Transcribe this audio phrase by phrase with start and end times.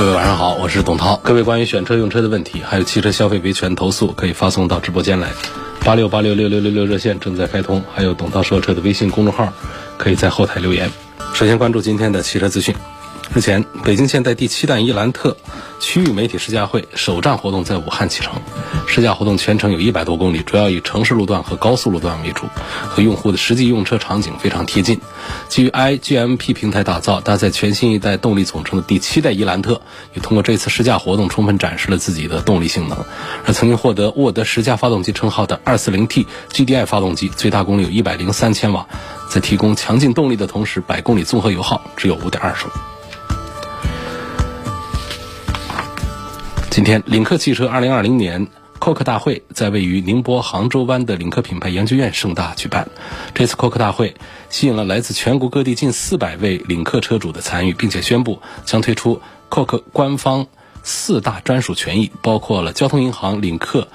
[0.00, 1.20] 各位晚上好，我是董涛。
[1.22, 5.30] 各位关于选车用车的问题，还有汽车消费维权投诉，可以发送到直播间来。
[5.84, 9.52] 八六八六六六六六热线正在开通，还有董涛说车的微信公众号，
[9.98, 10.90] 可以在后台留言。
[11.34, 12.74] 首先关注今天的汽车资讯。
[13.32, 15.36] 日前，北京现代第七代伊兰特
[15.78, 18.42] 区域媒体试驾会首站活动在武汉启程。
[18.88, 22.46] 试驾活动全程有一百多公里，主要以城市路段和高速路段为主，
[22.88, 25.00] 和用户的实际用车场景非常贴近。
[25.48, 29.80] 基于 iGMP 平台打造、搭载全新一代动力总成的第七代伊兰特，
[30.12, 32.98] 也通过这次试驾活动充分展示了自己的动力性能。
[33.46, 38.88] 而曾经获得沃德十佳发动机称号的 240T GDI 发动机，最大功率有一百零三千瓦，
[39.30, 42.68] 在提供强劲动力的同时，百公里综合油耗只有五点二升。
[46.70, 48.46] 今天，领克汽车2020年
[48.78, 52.88] COC 大会在位于宁波杭州湾的领克品牌研究院盛大举办。
[53.34, 54.14] 这次 COC 大会
[54.50, 60.46] 吸引了来自全国各地近四百位领克车主的参与，并且宣布将推出 COC 官方
[60.84, 63.88] 四大专属权益，包括了交通银行领克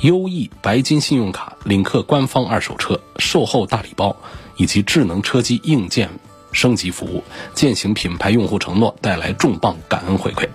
[0.00, 4.16] 优异白金信用卡、领克官方二手车售后大礼包，
[4.56, 6.10] 以及智能车机硬件
[6.50, 7.22] 升级服务，
[7.54, 10.48] 践行品牌用户承诺，带来重磅感恩回馈。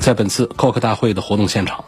[0.00, 1.84] 在本次 c o 大会的活动现场，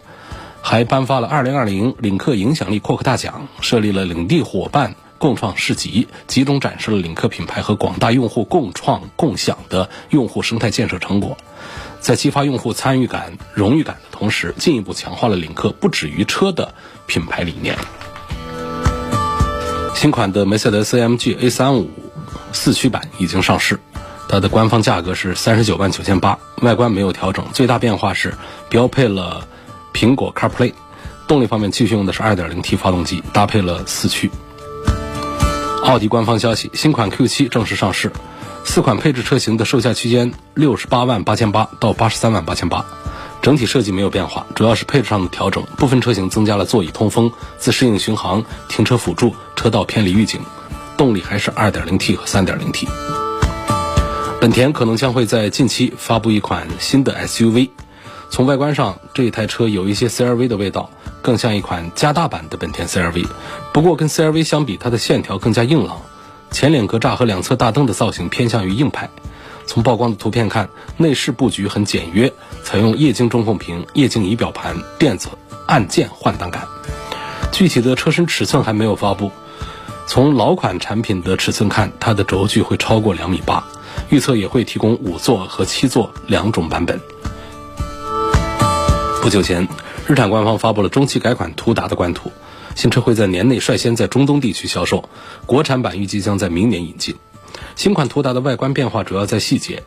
[0.62, 11.36] 还颁发了2020领克影响力 c o 大奖，设立了领地伙伴共创市集，集中展示了领克品牌和广大用户共创共享的用户生态建设成果，
[12.00, 16.74] 在激发用户参与感、荣誉感的同时，进一步强化了领克不止于车的
[17.06, 17.77] 品牌理念。
[19.94, 21.86] 新款的梅赛德斯 AMG A35
[22.52, 23.78] 四驱版已经上市。
[24.30, 28.33] 它的官方价格是三十九万九千八，外观没有调整，最大变化是
[28.68, 29.45] 标配了
[29.92, 30.73] 苹果 CarPlay，
[31.27, 34.30] 动力方面继续用的是二点零 T 发动机，搭配了四驱。
[35.83, 38.13] 奥迪官方消息，新款 Q7 正式上市，
[38.64, 42.85] 四款配置车型的售价区间六十八万八千八到八十三万八千八，
[43.42, 50.40] 整体设计没有变化，主要是配置上的调整，部分车型增加了座椅通风、自适应巡航、停车辅助、车道偏离预警，
[50.96, 52.86] 动力还是二点零 T 和三点零 T。
[54.40, 57.68] 本田可能将会在近期发布一款新的 SUV，
[58.30, 60.89] 从外观上，这一台车有一些 CRV 的味道，
[61.20, 63.27] 更像一款加大版的本田 CRV。
[63.74, 66.01] 不过跟 CRV 相比，它的线条更加硬朗，
[66.51, 69.11] 前脸格栅和两侧大灯的造型偏向于硬派。
[69.67, 72.33] 从曝光的图片看，内饰布局很简约，
[72.64, 75.28] 采用液晶中控屏、液晶仪表盘、电子
[75.67, 76.67] 按键换挡杆。
[77.52, 79.30] 具体的车身尺寸还没有发布。
[80.07, 83.62] 从老款产品的尺寸看，它的轴距会超过两米八。
[84.08, 87.01] 预测也会提供五座和七座两种版本。
[89.23, 89.68] 不久前，
[90.07, 92.33] 日产官方发布了中期改款途达的官图，
[92.74, 95.08] 新车会在年内率先在中东地区销售，
[95.46, 97.17] 国产版预计将在明年引进。
[97.77, 99.83] 新款途达的外观变化主要在细节。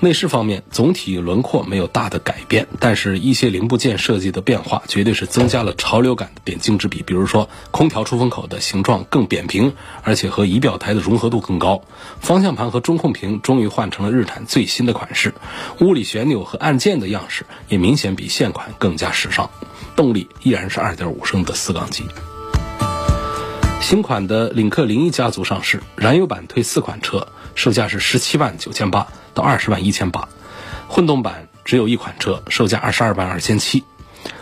[0.00, 7.02] 内饰方面，总体轮廓没有大的改变，但是一些零部件设计的变化，绝对是增加了潮流感的点睛之笔。
[7.02, 11.82] 比如说，空调出风口的形状更扁平，而且和仪表台的融合度更高。
[12.20, 15.34] 方向盘和中控屏终于换成了日产最新的款式，
[15.80, 19.50] 物理旋钮和按键的样式也明显比现款更加时尚。
[19.96, 22.04] 动力依然是2.5升的四缸机。
[23.80, 27.26] 新款的领克零一家族上市，燃油版推四款车，
[27.56, 30.28] 售价是十七万九千八到二十万一千八，
[30.88, 33.84] 混动版只有一款车，售价二十二万二千七。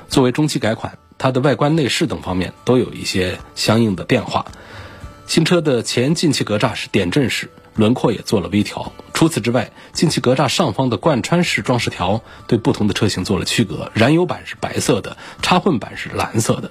[0.09, 4.47] 作为中期改款，它的外观、内饰等方面都有一些相应的变化。
[5.27, 7.51] 新车的前进气格栅是点阵式。
[7.77, 8.93] 轮廓也做了微调。
[9.15, 13.91] 除此之外，进气格栅上方的贯穿式装饰条对不同的车型做了区隔。
[13.95, 16.71] 燃油版是白色的，插混版是蓝色的。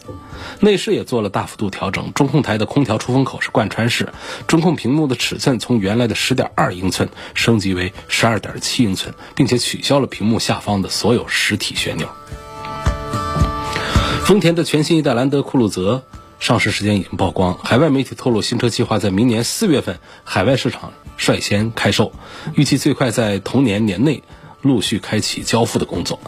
[0.60, 2.13] 内饰也做了大幅度调整。
[2.13, 4.10] 中控台的空调出风口是贯穿式，
[4.46, 12.07] 中控屏幕的尺寸从原来的十点二英寸升级为十二点七英寸，并且取消了屏幕下方的所有实体旋钮。
[14.25, 16.04] 丰田的全新一代兰德酷路泽。
[16.45, 22.13] 上市时间已经曝光，海外媒体透露，新车计划在明年四月份海外市场率先开售，
[22.53, 24.21] 预计最快在同年年内
[24.62, 26.19] 陆续开启交付的工作。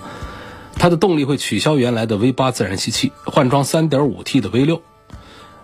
[0.75, 4.81] 它的动力会取消原来的 V 八自然吸气，换装 3.5T 的 V 六，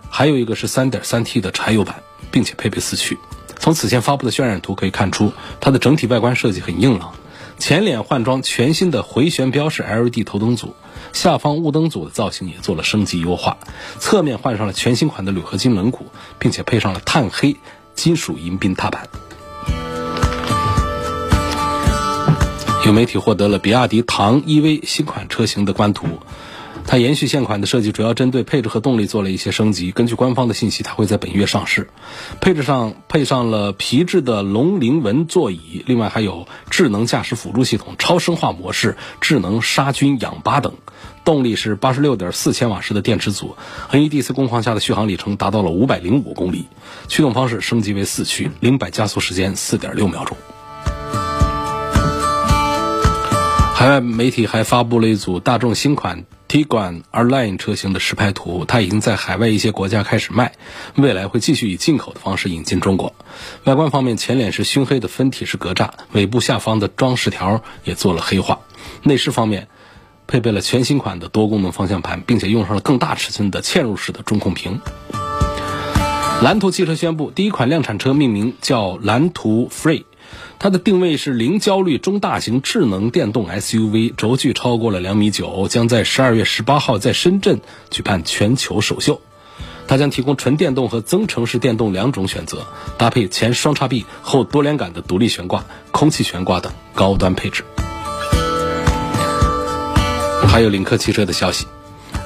[0.08, 3.18] 还有一个是 3.3T 的柴油版，并且配备四驱。
[3.58, 7.12] 从此前发布的渲染图可以看出，它的整体外观设计很硬朗。
[7.58, 10.76] 前脸换装全新的回旋标式 LED 头灯组，
[11.14, 13.56] 下方雾灯组的造型也做了升级优化。
[13.98, 16.00] 侧面换上了全新款的铝合金轮毂，
[16.38, 17.56] 并且配上了碳黑
[17.94, 19.08] 金属迎宾踏板。
[22.84, 26.06] 有媒体获得了比亚迪唐 EV 新款车型的官图。
[26.86, 29.90] 它延续现款的设计，主要针对配置和动力做了一些升级。
[29.90, 31.88] 根据官方的信息，它会在本月上市。
[32.42, 40.74] 配置上配上了皮质的龙鳞纹座椅，另外还有智能驾驶辅助系统、超声化模式、智能杀菌氧吧等。
[41.24, 43.56] 动力是八十六点四千瓦时的电池组
[43.90, 46.66] ，NEDC 工况下的续航里程达到了五百零五公里。
[47.08, 50.36] 驱动方式升级为四驱，零百加速时间四点六秒钟。
[53.74, 56.24] 海外媒体还发布了一组大众新款。
[56.46, 60.52] Tiguan R-Line 车型的实拍图，它已经在海外一些国家开始卖，
[60.94, 63.12] 未来会继续以进口的方式引进中国。
[63.64, 68.60] 外观方面，前脸是熏黑的分体式格栅，尾部下方的装饰条也做了黑化。
[69.02, 69.66] 内饰方面，
[70.26, 74.80] 配备了全新款的多功能方向盘，并且用上了更大尺寸的嵌入式的中控屏。
[76.42, 80.04] 蓝图汽车宣布，第一款量产车命名叫蓝图 Free。
[80.58, 87.60] 它的定位是零焦虑中大型智能电动 SUV，轴距超过了两米九，将在十二月十八号在深圳
[87.90, 89.20] 举办全球首秀。
[89.86, 92.66] 它将提供纯电动和增程式电动两种选择，
[92.96, 97.64] 搭配前双叉臂、后多连杆的独立悬挂、空气悬挂等高端配置。
[100.54, 101.66] 还有领克汽车的消息。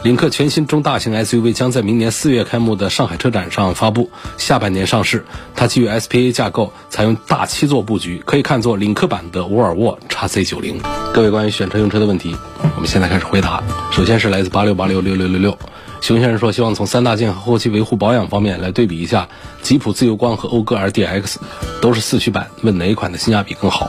[0.02, 5.24] 领克全新中大型 SUV 将在明年四月开幕的上海车展上发布，下半年上市。
[5.56, 10.78] 它基于 SPA 架构，采用大七座布局，可以看作领克版的沃尔沃 x C 九零。
[11.14, 12.36] 各位关于选车用车的问题，
[12.76, 13.62] 我们现在开始回答。
[13.90, 15.58] 首先是来自八六八六六六六六，
[16.02, 19.26] 熊先生说，希望从三大件和后期维护保养方面来对比一下
[19.62, 21.36] 吉普自由光和讴歌 RDX，
[21.80, 23.88] 都是四驱版，问哪一款的性价比更好？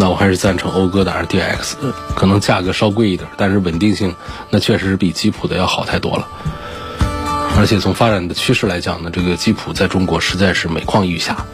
[0.00, 1.74] 那我还是赞成讴歌的 RDX，
[2.14, 4.16] 可能价格稍贵一点，但是稳定性
[4.48, 6.26] 那确实是比吉普的要好太多了。
[7.58, 11.44] 而且从发展的趋势来讲呢，这个吉普在中国实在是每况愈下，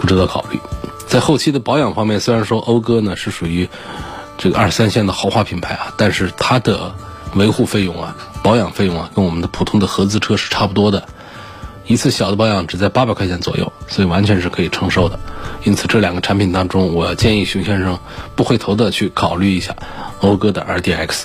[0.00, 0.58] 不值得考虑。
[1.06, 3.68] 在后期的保养方面，虽然说讴歌呢是属于
[4.36, 6.92] 这个二三线的豪华品牌啊，但是它的
[7.36, 11.06] 维护费用啊、保养费用啊，跟我们的普通的合资车是差不多的。
[11.90, 15.18] 一次小的保养只在八百块钱左右，所以完全是可以承受的。
[15.64, 17.98] 因此，这两个产品当中，我建议熊先生
[18.36, 19.74] 不回头的去考虑一下
[20.20, 21.24] 讴歌的 RDX。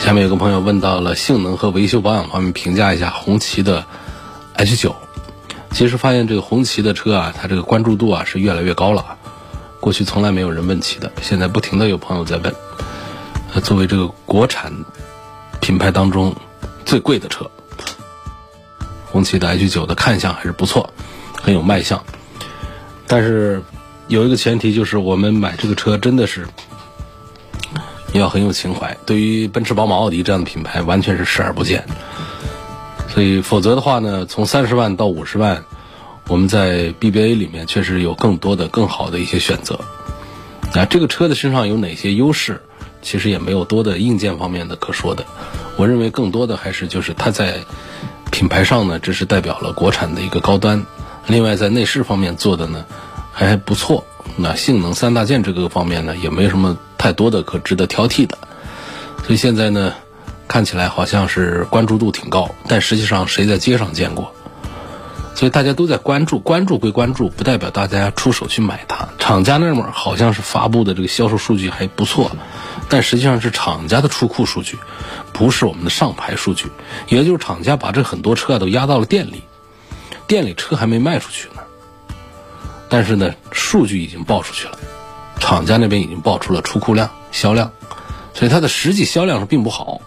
[0.00, 3.86] 下面有个朋友问到了性能和维修保养方面，评价一下红旗的
[4.56, 4.94] H 九。
[5.70, 9.16] 其实发现这个红旗的车啊，它这个关注度啊是越来越高了。
[9.80, 12.54] 过去从来没有人问起的，现在不停的有朋友在问。
[13.54, 14.70] 呃，作为这个国产。
[15.60, 16.34] 品牌当中
[16.84, 17.48] 最贵的车，
[19.06, 20.92] 红旗的 H 九的看相还是不错，
[21.40, 22.02] 很有卖相。
[23.06, 23.62] 但是
[24.08, 26.46] 有一个前提就是，我们买这个车真的是
[28.12, 28.96] 要很有情怀。
[29.06, 31.84] 对于奔驰、宝马、奥迪这样的品牌，完全是视而不见。
[33.08, 35.64] 所以，否则的话呢，从三十万到五十万，
[36.28, 39.78] 我们在 BBA 里面确实有更多的、更好的一些选择。
[40.74, 42.62] 啊，这个车的身上有哪些优势？
[43.02, 45.24] 其实也没有多的硬件方面的可说的，
[45.76, 47.58] 我认为更多的还是就是它在
[48.30, 50.84] 品牌上呢，这是代表了国产的一个高端。
[51.26, 52.84] 另外在内饰方面做的呢
[53.32, 54.04] 还不错，
[54.36, 58.36] 那性能三大件这个方面呢也没什么太多的可值得挑剔的。
[59.24, 59.94] 所以现在呢
[60.48, 64.32] 看起来好像是关注度挺高，但实际上谁在街上见过？
[65.40, 69.08] 所以大家都在关注，关注归关注，不代表大家出手去买它。
[69.18, 72.30] 厂家那儿好像是发布的这个销售数据还不错。
[72.90, 74.78] 但实际上是厂家的出库数据，
[75.32, 76.66] 不是我们的上牌数据。
[77.08, 79.42] 也就是厂家把这很多车啊都压到了店里，
[80.26, 81.62] 店里车还没卖出去呢。
[82.90, 84.78] 但是呢，数据已经报出去了，
[85.38, 87.72] 厂家那边已经报出了出库量、销量，
[88.34, 90.02] 所以它的实际销量是并不好。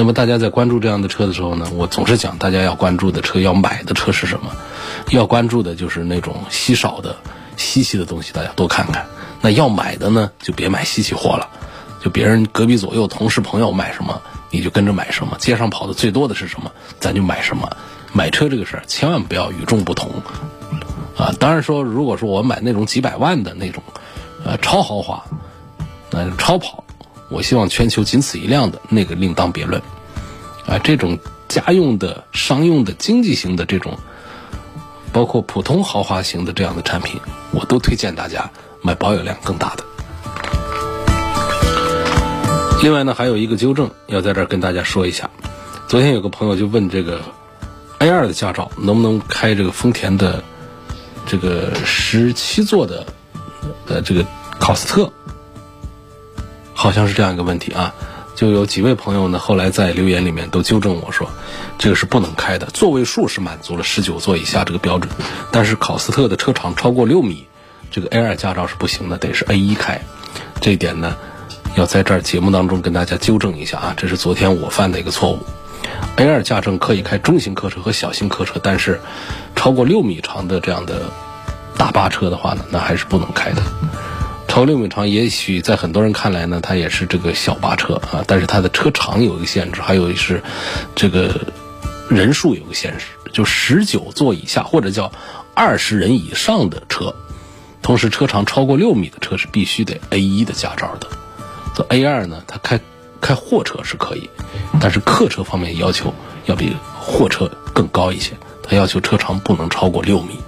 [0.00, 4.50] 那么大家在关注这样的车的时候呢，我总是讲大家要关注的车、要买的车是什么？
[5.10, 7.14] 要关注的就是那种稀少的、
[7.58, 9.06] 稀奇的东西，大家多看看。
[9.42, 11.50] 那要买的呢，就别买稀奇货了。
[12.02, 15.36] 就别人隔壁左右同事朋友买什么，你就跟着买什么。
[15.38, 17.68] 街上跑的最多的是什么，咱就买什么。
[18.14, 20.10] 买车这个事儿，千万不要与众不同
[21.14, 21.34] 啊！
[21.38, 23.82] 当然说，如果说我买那种几百万的那种，
[24.46, 25.22] 呃，超豪华，
[26.10, 26.84] 那超跑，
[27.30, 29.80] 我希望全球仅此一辆的那个另当别论
[30.66, 30.78] 啊。
[30.78, 31.18] 这种
[31.48, 33.96] 家用的、商用的、经济型的这种，
[35.12, 37.20] 包括普通豪华型的这样的产品，
[37.52, 38.50] 我都推荐大家
[38.82, 39.84] 买保有量更大的。
[42.82, 45.28] 另外呢，还有一个纠正要在这儿跟大家说一下，
[45.86, 47.20] 昨天有个朋友就问这个
[47.98, 50.42] A 二的驾照能不能开这个丰田的
[51.26, 53.06] 这个十七座的
[53.86, 54.24] 呃这个
[54.58, 55.12] 考斯特，
[56.80, 57.94] 好像是这样一个问题啊。
[58.34, 61.28] 就有几位朋友呢，后来在留言里面都纠正我说，
[61.78, 62.66] 这个是不能开的。
[62.68, 65.12] 座位数是满足了十九座以下这个标准，
[65.52, 67.46] 但是考斯特的车长超过六米，
[67.90, 70.00] 这个 A 二驾照是不行的，得是 A 一开。
[70.58, 71.14] 这一点呢，
[71.76, 75.40] 要在这儿节目当中跟大家纠正一下啊，这是昨天我犯的一个错误。
[76.16, 78.98] A 二驾证可以开中型客车和小型客车，但是
[79.54, 81.02] 超过六米长的这样的
[81.76, 83.62] 大巴车的话呢，那还是不能开的。
[84.50, 90.42] 超六米长，也许在很多人看来呢，它也是这个小巴车啊，但是它的车长有一个限制，还有是
[90.96, 91.46] 这个
[92.08, 95.12] 人数有个限制，就十九座以下或者叫
[95.54, 97.14] 二十人以上的车，
[97.80, 101.06] 同时车长超过六米的车是必须得 A 一的驾照的。
[101.76, 102.80] 这 A 二呢，它开
[103.20, 104.28] 开货车是可以，
[104.80, 106.12] 但是客车方面要求
[106.46, 108.32] 要比货车更高一些，
[108.64, 110.40] 它要求车长不能超过六米，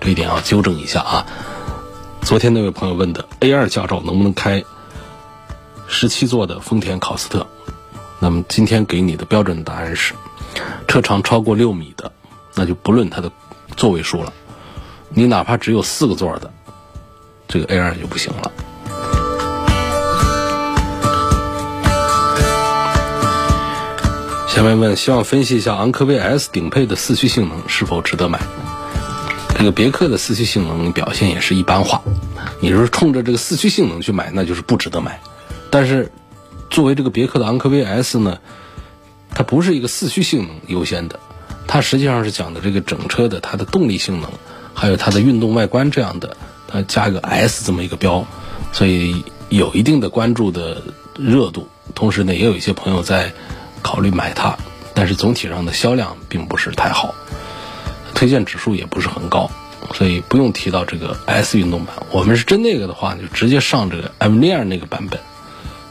[0.00, 1.26] 这一点要纠正一下啊。
[2.22, 4.62] 昨天那位朋友问的 A 二驾照能不能开
[5.88, 7.46] 十七座的丰田考斯特？
[8.20, 10.14] 那么今天给你的标准答案是，
[10.86, 12.12] 车长超过六米的，
[12.54, 13.32] 那就不论它的
[13.76, 14.32] 座位数了，
[15.08, 16.52] 你哪怕只有四个座的，
[17.48, 18.52] 这个 A 二就不行了。
[24.46, 28.40] 下面问，希望分析一下昂科威 S 顶配的四驱性能是否值得买？
[29.60, 32.00] 这个别克的四驱性能表现也是一般化，
[32.62, 35.20] 你说冲着这个四驱性能去买，那就是不值得买。
[35.70, 36.10] 但是，
[36.70, 38.38] 作为这个别克的昂科威 S 呢，
[39.34, 41.20] 它不是一个四驱性能优先的，
[41.66, 44.30] 它实际上是讲的这个整车的它的动力性能，
[44.72, 46.34] 还有它的运动外观这样的，
[46.66, 48.26] 它加一个 S 这么一个标，
[48.72, 50.82] 所以有一定的关注的
[51.18, 51.68] 热度。
[51.94, 53.30] 同时呢，也有一些朋友在
[53.82, 54.56] 考虑买它，
[54.94, 57.14] 但是总体上的销量并不是太好。
[58.20, 59.50] 推荐指数也不是很高，
[59.94, 61.96] 所以不用提到这个 S 运动版。
[62.10, 65.18] 我们是真那个的话，就直接上这个 a v e n i r 那个版本，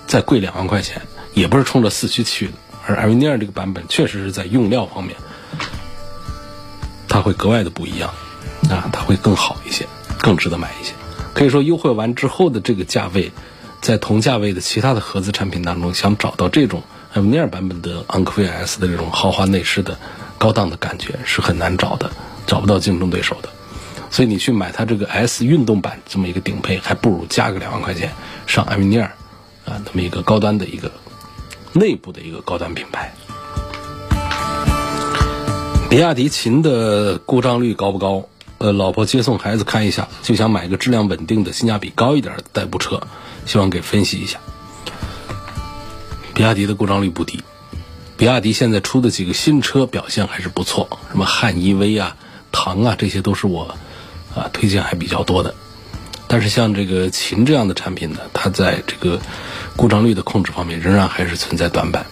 [0.06, 1.02] 再贵两万块钱，
[1.34, 2.54] 也不是冲着四驱去的。
[2.86, 5.16] 而 a v e n r 这个版本确实是在用料方面，
[7.08, 8.14] 它会格外的不一样，
[8.70, 9.88] 啊，它会更好一些，
[10.20, 10.94] 更值得买一些。
[11.34, 13.32] 可以说优惠完之后的这个价位，
[13.82, 16.84] 在同价位的其他的合资产品当中，想找到这种
[17.16, 19.98] a v e n r 版本的昂科威 S 的这种豪华内饰的。
[20.40, 22.10] 高档的感觉是很难找的，
[22.48, 23.50] 找不到竞争对手的，
[24.10, 28.14] 所以你去买它这个 S 运动版这么一个顶配，还不如加个两万块钱
[28.48, 29.12] 上艾米尼尔
[29.66, 30.92] 啊，那么一个高端的一个
[31.74, 33.14] 内部的一个高端品牌。
[35.90, 38.24] 比亚迪秦的故障率高不高？
[38.60, 43.02] 呃，老婆接送孩子看一下，就想买个质量稳定的、性价比高一点的代步车，
[43.46, 44.40] 希望给分析一下。
[46.34, 47.42] 比亚迪的故障率不低。
[48.20, 52.18] 比亚迪现在出的几个新车表现还是不错，什么汉 EV 啊、
[52.52, 53.78] 唐啊，这些都是我
[54.36, 55.56] 啊推荐还比较多的。
[56.28, 59.22] 但是像这个秦这样的产品呢，它在这个
[59.78, 62.06] 故障率的控制方面仍然还是存在短板。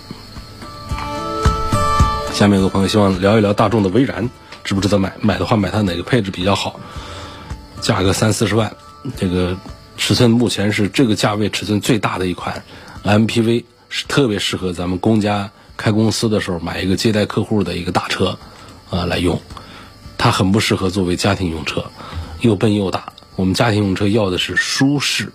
[2.32, 4.30] 下面有个朋友希望聊一聊大众的威然，
[4.64, 5.12] 值不值得买？
[5.20, 6.80] 买的话买它哪个配置比较好？
[7.82, 8.74] 价格三四十万，
[9.18, 9.58] 这个
[9.98, 12.64] 尺寸目前是这个价位尺寸最大的一款
[13.04, 15.52] MPV，是特别适合咱们公家。
[15.78, 18.38] 开公司的时候买一个接待客户的一个大车，
[18.90, 19.40] 啊来用，
[20.18, 21.86] 它很不适合作为家庭用车，
[22.42, 23.14] 又笨又大。
[23.36, 25.32] 我们家庭用车要的是舒适，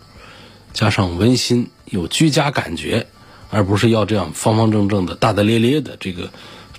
[0.73, 3.07] 加上温馨，有居家感觉，
[3.51, 6.29] 而不是要这样方方正正的、大大咧咧的这个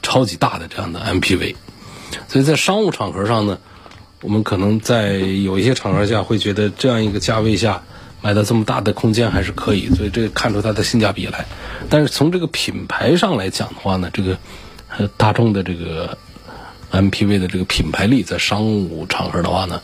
[0.01, 1.55] 超级大的这样的 MPV。
[2.27, 3.57] 所以在商务场合上呢，
[4.21, 7.81] 我们可能在有一些场合下会觉得这样一个价位下。
[8.23, 11.45] 买到这么大的空间还是可以，所以这看出它的性价比来。
[11.89, 14.39] 但是从这个品牌上来讲的话呢，这个
[15.17, 16.17] 大众的这个
[16.91, 19.81] MPV 的这个品牌力，在商务场合的话呢，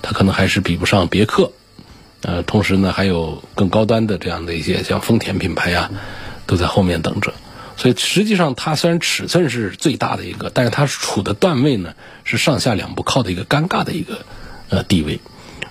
[0.00, 1.52] 它可能还是比不上别克。
[2.22, 5.90] 呃，同时呢，还有更高端的这样的一些像丰田品牌呀，
[6.46, 7.34] 都在后面等着。
[7.76, 11.92] 所以实际上它虽然尺寸是最大的一个，但是它处的段位呢
[12.24, 14.24] 是上下两步靠的一个尴尬的一个
[14.70, 15.20] 呃地位。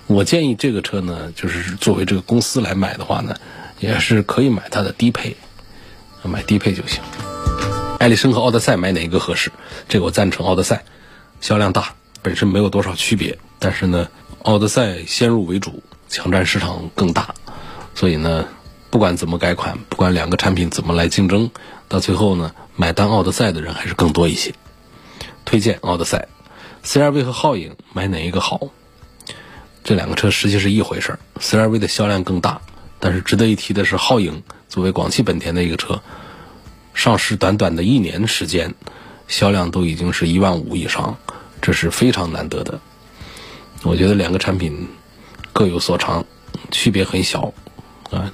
[0.06, 3.34] 我建议这个车呢，就是作为这个公司来买的话呢，
[3.80, 5.36] 也是可以买它的低配，
[6.22, 7.02] 买低配就行。
[7.98, 9.50] 艾力绅和奥德赛买哪一个合适？
[9.88, 10.84] 这个我赞成奥德赛，
[11.40, 13.38] 销量大，本身没有多少区别。
[13.58, 14.08] 但是呢，
[14.42, 17.34] 奥德赛先入为主，抢占市场更大，
[17.94, 18.46] 所以呢，
[18.90, 21.50] 不管怎么改款，不管两个产品怎么来竞争，
[21.88, 24.52] 到最后呢，买单奥德赛的人还是更多一些。
[25.46, 26.28] 推荐奥德赛
[26.84, 28.60] ，CRV 和皓影买哪一个好？
[29.84, 32.58] 这两个车实际是一回事儿，CRV 的销量更大，
[32.98, 36.00] 但是值得一提的是，皓影作为广汽本田的一个车，
[36.94, 38.74] 上市短短的一年时间，
[39.28, 41.18] 销量都已经是一万五以上，
[41.60, 42.80] 这是非常难得的。
[43.82, 44.88] 我觉得两个产品
[45.52, 46.24] 各有所长，
[46.70, 47.52] 区别很小
[48.10, 48.32] 啊，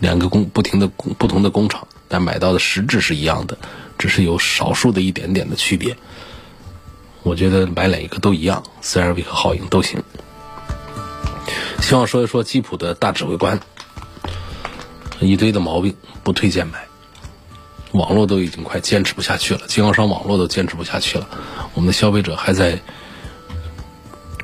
[0.00, 3.58] 两个工不停的不同的工厂，但买到的实质是一样的，
[3.98, 5.94] 只是有少数的一点点的区别。
[7.22, 10.02] 我觉得买哪一个都一样，CRV 和皓影都行。
[11.80, 13.60] 希望说一说吉普的大指挥官，
[15.20, 16.84] 一堆的毛病，不推荐买。
[17.92, 21.28] 网络都已经快坚持不下去了，经销商网络都坚持不下去了，
[21.74, 22.78] 我们的消费者还在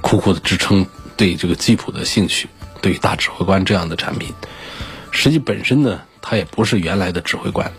[0.01, 0.87] 苦苦的支撑
[1.17, 2.49] 对这个吉普的兴趣，
[2.81, 4.33] 对于大指挥官这样的产品，
[5.11, 7.71] 实际本身呢，它也不是原来的指挥官，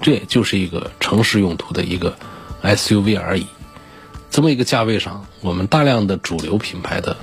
[0.00, 2.16] 这也就是一个城市用途的一个
[2.62, 3.46] SUV 而已。
[4.30, 7.16] 这么一个价位上，我们大量的主流品牌的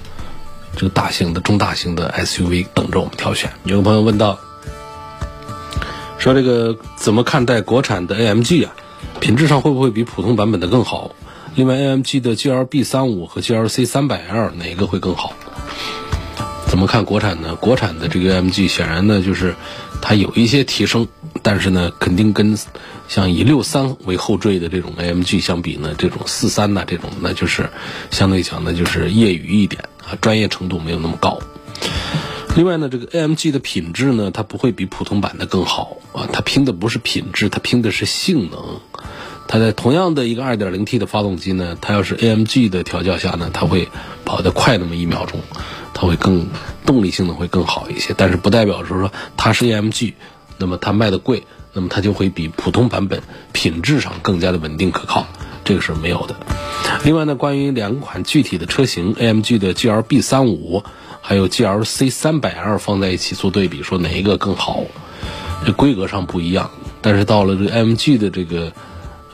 [0.80, 3.52] 这个大型的、中大型的 SUV 等着我们挑选。
[3.66, 4.40] 有个朋友问到，
[6.18, 8.72] 说这个怎么看待国产的 AMG 啊？
[9.20, 11.14] 品质上会不会比普通版本的更好？
[11.56, 15.34] 另外，AMG 的 GLB 三五和 GLC 三百 L 哪个会更好？
[16.66, 17.56] 怎么看国产呢？
[17.56, 19.54] 国产的这个 AMG 显然呢，就是
[20.02, 21.06] 它有一些提升，
[21.44, 22.58] 但是呢，肯定跟
[23.10, 27.70] 像以六三为后缀的这种 AMG 相比呢，这种四三呐这种，那就是
[28.12, 29.84] 相对讲呢，就是业余一点，
[30.16, 31.40] 专业程度没有那么高。
[32.56, 38.80] 另外呢，这个 AMG 的品质呢，它不会比普通版的更好啊，它拼的不是品质，它拼的是性能。
[39.48, 43.88] 它在同样的一个 2.0T 的发动机呢，它要是 AMG 的调教下呢，它会
[44.26, 45.40] 跑得快那么一秒钟，
[45.94, 46.48] 它会更
[46.86, 48.14] 动力性能会更好一些。
[48.18, 50.14] 但是不代表说说它是 AMG，
[50.58, 53.22] 那么它卖的贵，那么它就会比普通版本
[53.52, 55.26] 品质上更加的稳定可靠，
[55.64, 56.36] 这个是没有的。
[57.04, 60.84] 另外呢，关于两款具体的车型，AMG 的 GLB 三五
[61.22, 64.84] 还有 GLC 三百 L 放在一起做对比，说哪一个更好？
[65.66, 66.72] 这规格上不一样，
[67.02, 68.72] 但是到了这个 AMG 的这个。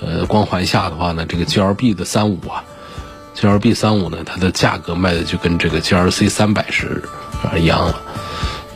[0.01, 2.65] 呃，光环下的话呢，这个 G L B 的三五啊
[3.33, 7.01] ，G L B 三五呢，它的价格卖的就跟这个 G L C 三百是
[7.57, 8.01] 一样了。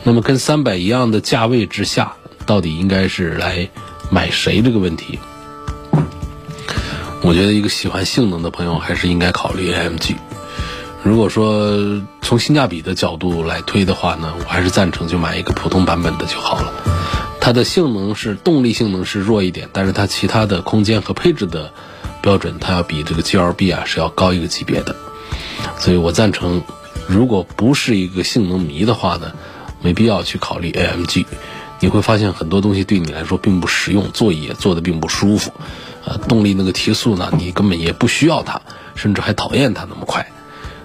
[0.02, 2.14] 那么跟三百一样的价位之下，
[2.50, 3.68] 到底应该是来
[4.10, 5.20] 买谁这个问题？
[7.22, 10.16] 我觉得一个喜欢性能的朋友还是应该考虑 A M G。
[11.04, 16.72] 如果说从性价比的角度来推的话呢，我还是赞成就买一个普通版本的就好了。
[17.40, 21.72] 它的性能是动力性能是弱一点，但是它其他的空间和配置的
[22.20, 24.96] 标准，它要比这个 G L B 啊是要高一个级别的。
[25.78, 26.62] 所以我赞成，
[27.06, 29.34] 如果不是一个性能迷的话呢，
[29.82, 31.24] 没必要去考虑 A M G。
[31.80, 35.52] 你会发现很多东西对你来说并不实用，座椅也坐的并不舒服，
[36.04, 38.60] 呃，动力那个提速呢，你根本也不需要它，
[38.94, 40.30] 甚至还讨厌它那么快。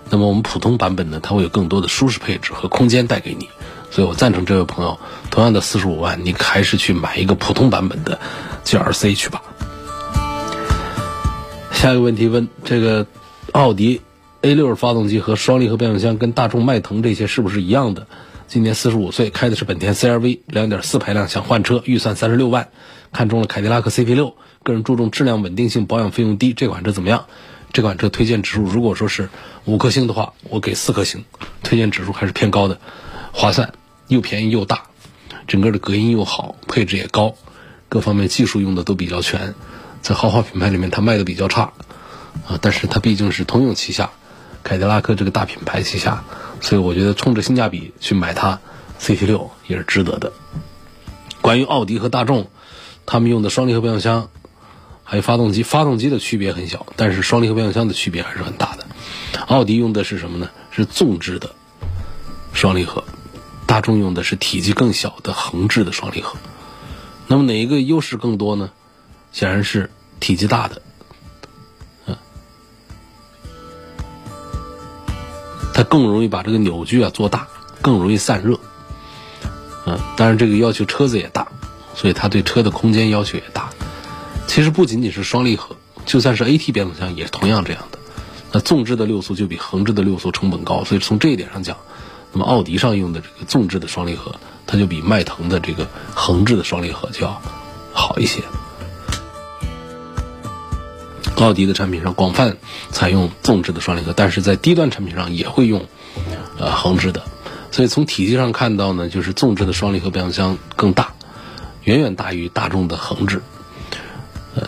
[0.09, 3.49] 那么我们普通版本呢，它会有更多的舒适配置和空间带给你。
[3.91, 4.99] 所以我赞成这位朋友，
[5.31, 8.19] 同样的四十五万，你还是去买一个普通版本的
[8.63, 9.41] G L C 去吧。
[11.71, 13.05] 下一个问题问这个
[13.51, 14.01] 奥迪
[14.41, 18.07] A 六发动机和双离合变速箱跟大众迈腾这些是不是一样的？
[18.47, 22.69] 今年四十五岁，开的是本田 C R V，两点四排量，想换车，预算三十六万，
[23.11, 27.25] 看中了凯迪拉克 C P 六，个人注重质量稳定性，保养费用低，这款车怎么样？
[27.73, 29.29] 这款车推荐指数如果说是
[29.65, 31.25] 五颗星的话，我给四颗星，
[31.63, 32.79] 推荐指数还是偏高的，
[33.33, 33.73] 划算。
[34.07, 34.83] 又便宜又大，
[35.47, 37.35] 整个的隔音又好，配置也高，
[37.89, 39.55] 各方面技术用的都比较全，
[40.03, 41.73] 在豪华品牌里面它卖的比较差，
[42.47, 44.11] 啊，但是它毕竟是通用旗下，
[44.65, 46.23] 凯迪拉克这个大品牌旗下，
[46.59, 48.59] 所以我觉得冲着性价比去买它
[48.99, 50.33] ，CT 六也是值得的。
[51.39, 52.49] 关于奥迪和大众，
[53.05, 54.27] 他们用的双离合变速箱，
[55.03, 58.87] 还有发动机，发动机的区别很小，但是双离合变速箱的区别还是很大的。
[59.45, 60.49] 奥迪用的是什么呢？
[60.71, 61.51] 是纵置的
[62.51, 63.03] 双离合。
[63.67, 66.37] 大众用的是体积更小的横置的双离合，
[67.27, 68.71] 那么哪一个优势更多呢？
[69.31, 70.81] 显然是体积大的，
[75.75, 77.49] 它更容易把这个扭矩啊做大，
[77.81, 78.57] 更容易散热，
[79.85, 81.49] 嗯，当然这个要求车子也大，
[81.93, 83.69] 所以它对车的空间要求也大。
[84.47, 87.99] 其实不仅仅是双离合，就算是 AT 变速箱也是同样这样的。
[88.53, 91.75] 那纵置的六速就比横置的六速成本高，所以从这一点上讲。
[92.31, 94.35] 那么奥迪上用的这个纵置的双离合，
[94.67, 97.41] 它就比迈腾的这个横置的双离合就要
[97.93, 98.41] 好一些。
[101.35, 102.57] 奥迪的产品上广泛
[102.91, 105.85] 采用纵置的双离合，但是在低端产品上也会用
[106.57, 107.23] 呃横置的。
[107.71, 111.13] 所以从体积上看到呢，就是纵置的双离合变速箱更大，
[111.83, 113.41] 远远大于大众的横置。
[114.55, 114.67] 呃，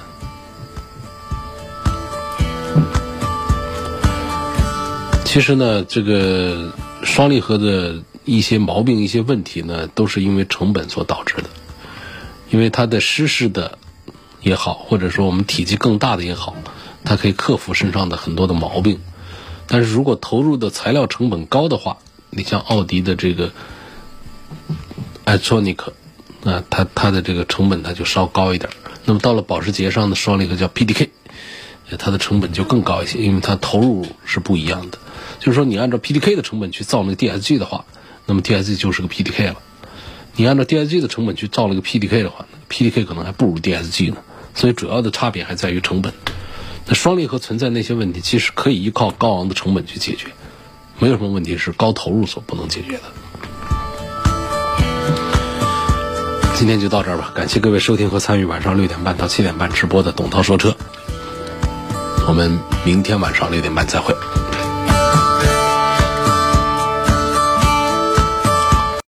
[5.25, 6.71] 其实呢，这个。
[7.03, 11.43] 双离合的一些毛病、一些问题呢，都是因为成本所导致的。
[12.49, 13.77] 因为它的湿式的
[14.41, 16.55] 也好，或者说我们体积更大的也好，
[17.03, 18.99] 它可以克服身上的很多的毛病。
[19.67, 21.97] 但是如果投入的材料成本高的话，
[22.29, 23.51] 你像奥迪的这个
[25.25, 28.69] i t r o n i c 啊，它它的这个成本它就稍高一点。
[29.05, 31.09] 那么到了保时捷上的双离合叫 PDK，
[31.97, 34.99] 它的成本就更高一些，因为它投入是不一样的。
[35.39, 37.85] 就是说，你按照 PDK 的成本去造那个 DSG 的话，
[38.25, 39.57] 那么 DSG 就是个 PDK 了。
[40.35, 44.17] 你按照 DSG 的成本去造了个 PDK 的话，PDK 可能还不如 DSG 呢。
[44.57, 46.13] 所以主要的差别还在于成本。
[46.85, 50.27] 那双离合存在那些问题，其实可以依靠高昂的成本去解决，
[50.99, 53.03] 没有什么问题是高投入所不能解决的。
[56.55, 60.75] 今天就到这儿吧，感谢各位收听和参与晚上六点半到七点半直播的董涛说车。
[62.27, 64.15] 我们明天晚上六点半再会。